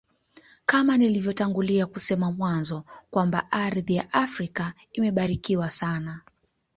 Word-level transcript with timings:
Kama 0.65 0.97
nilivyotanguliza 0.97 1.85
kusema 1.85 2.31
mwanzo 2.31 2.85
Kwamba 3.09 3.51
ardhi 3.51 3.95
ya 3.95 4.13
Afrika 4.13 4.73
imebarikiwa 4.91 5.71
sana 5.71 6.21